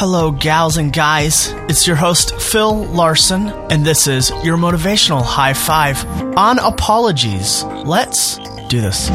[0.00, 1.52] Hello, gals and guys.
[1.68, 6.02] It's your host, Phil Larson, and this is your motivational high five
[6.38, 7.64] on apologies.
[7.84, 8.38] Let's
[8.68, 9.10] do this.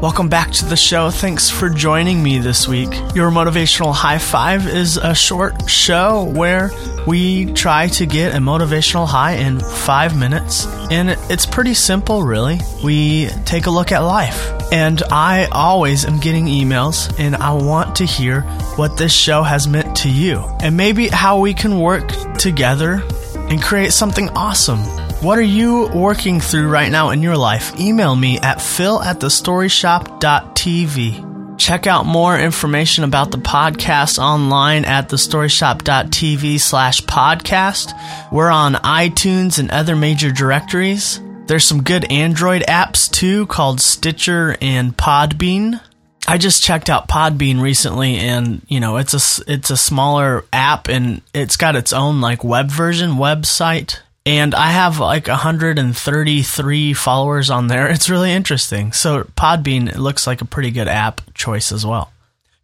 [0.00, 1.10] Welcome back to the show.
[1.10, 2.88] Thanks for joining me this week.
[3.14, 6.70] Your motivational high five is a short show where
[7.06, 10.66] we try to get a motivational high in five minutes.
[10.90, 12.60] And it's pretty simple, really.
[12.82, 14.72] We take a look at life.
[14.72, 18.40] And I always am getting emails, and I want to hear
[18.76, 23.02] what this show has meant to you, and maybe how we can work together
[23.34, 24.80] and create something awesome.
[25.20, 27.78] What are you working through right now in your life?
[27.78, 31.58] Email me at phil at thestoryshop.tv.
[31.58, 37.92] Check out more information about the podcast online at thestoryshop.tv slash podcast.
[38.32, 41.20] We're on iTunes and other major directories.
[41.44, 45.82] There's some good Android apps too called Stitcher and Podbean.
[46.26, 50.88] I just checked out Podbean recently, and you know it's a it's a smaller app,
[50.88, 53.98] and it's got its own like web version website
[54.30, 57.88] and I have like 133 followers on there.
[57.88, 58.92] It's really interesting.
[58.92, 62.12] So Podbean looks like a pretty good app choice as well.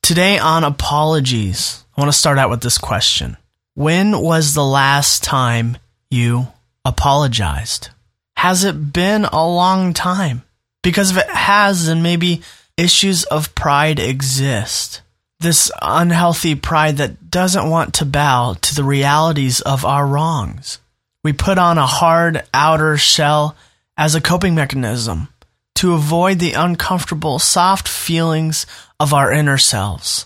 [0.00, 3.37] Today on apologies, I want to start out with this question.
[3.75, 5.77] When was the last time
[6.09, 6.47] you
[6.84, 7.89] apologized?
[8.37, 10.44] Has it been a long time?
[10.84, 12.42] Because if it has, then maybe
[12.77, 15.00] issues of pride exist.
[15.41, 20.78] This unhealthy pride that doesn't want to bow to the realities of our wrongs.
[21.27, 23.57] We put on a hard outer shell
[23.97, 25.27] as a coping mechanism
[25.75, 28.65] to avoid the uncomfortable, soft feelings
[29.01, 30.25] of our inner selves.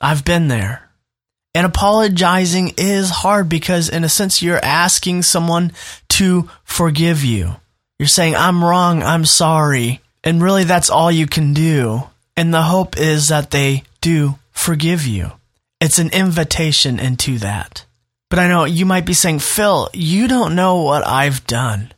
[0.00, 0.90] I've been there.
[1.54, 5.70] And apologizing is hard because, in a sense, you're asking someone
[6.18, 7.54] to forgive you.
[8.00, 10.00] You're saying, I'm wrong, I'm sorry.
[10.24, 12.08] And really, that's all you can do.
[12.36, 15.30] And the hope is that they do forgive you.
[15.80, 17.84] It's an invitation into that.
[18.30, 21.92] But I know you might be saying, Phil, you don't know what I've done.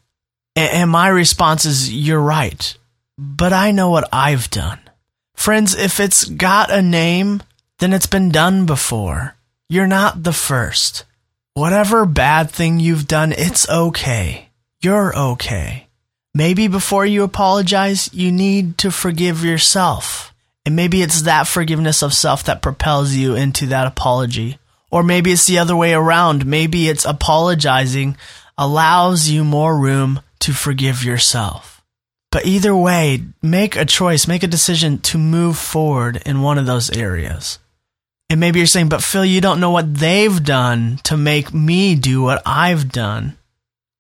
[0.57, 2.77] And my response is, you're right.
[3.17, 4.81] But I know what I've done.
[5.35, 7.43] Friends, if it's got a name,
[7.79, 9.35] then it's been done before.
[9.69, 11.05] You're not the first.
[11.55, 14.49] Whatever bad thing you've done, it's okay.
[14.81, 15.87] You're okay.
[16.35, 20.33] Maybe before you apologize, you need to forgive yourself.
[20.65, 24.59] And maybe it's that forgiveness of self that propels you into that apology.
[24.93, 26.45] Or maybe it's the other way around.
[26.45, 28.17] Maybe it's apologizing
[28.59, 31.83] allows you more room to forgive yourself.
[32.31, 36.67] But either way, make a choice, make a decision to move forward in one of
[36.67, 37.59] those areas.
[38.29, 41.95] And maybe you're saying, but Phil, you don't know what they've done to make me
[41.95, 43.37] do what I've done.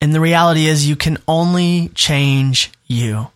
[0.00, 3.28] And the reality is, you can only change you.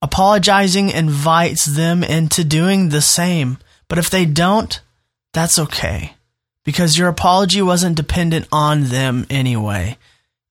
[0.00, 3.58] Apologizing invites them into doing the same.
[3.88, 4.80] But if they don't,
[5.32, 6.14] that's okay
[6.68, 9.96] because your apology wasn't dependent on them anyway.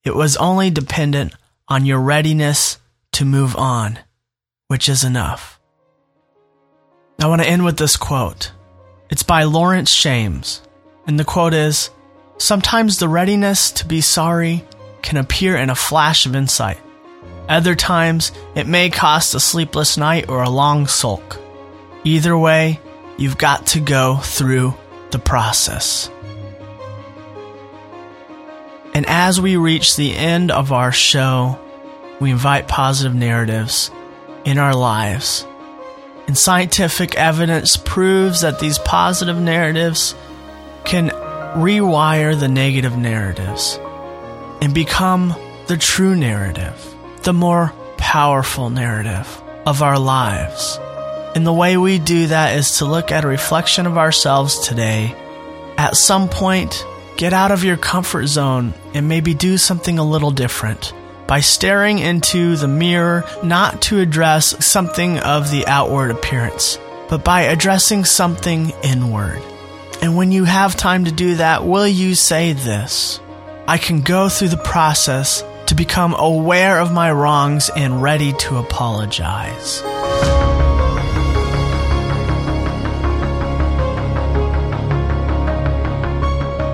[0.02, 1.32] It was only dependent
[1.68, 2.78] on your readiness
[3.12, 4.00] to move on,
[4.66, 5.60] which is enough.
[7.20, 8.50] I want to end with this quote.
[9.10, 10.60] It's by Lawrence Shames,
[11.06, 11.90] and the quote is
[12.36, 14.64] Sometimes the readiness to be sorry
[15.02, 16.80] can appear in a flash of insight.
[17.48, 21.38] Other times, it may cost a sleepless night or a long sulk.
[22.02, 22.80] Either way,
[23.18, 24.74] you've got to go through
[25.10, 26.10] the process.
[28.94, 31.58] And as we reach the end of our show,
[32.20, 33.90] we invite positive narratives
[34.44, 35.46] in our lives.
[36.26, 40.14] And scientific evidence proves that these positive narratives
[40.84, 43.78] can rewire the negative narratives
[44.60, 45.34] and become
[45.68, 50.78] the true narrative, the more powerful narrative of our lives.
[51.34, 55.14] And the way we do that is to look at a reflection of ourselves today.
[55.76, 56.84] At some point,
[57.16, 60.92] get out of your comfort zone and maybe do something a little different
[61.28, 66.78] by staring into the mirror, not to address something of the outward appearance,
[67.08, 69.42] but by addressing something inward.
[70.00, 73.20] And when you have time to do that, will you say this?
[73.66, 78.56] I can go through the process to become aware of my wrongs and ready to
[78.56, 79.82] apologize.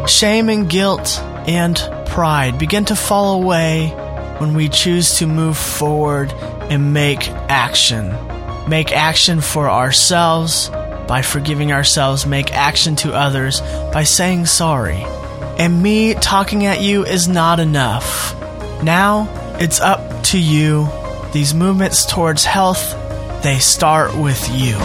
[0.06, 3.88] Shame and guilt and pride begin to fall away
[4.38, 8.14] when we choose to move forward and make action.
[8.68, 10.68] Make action for ourselves
[11.06, 13.60] by forgiving ourselves, make action to others
[13.92, 15.04] by saying sorry.
[15.58, 18.34] And me talking at you is not enough.
[18.82, 19.28] Now
[19.58, 20.88] it's up to you.
[21.32, 22.92] These movements towards health,
[23.42, 24.76] they start with you.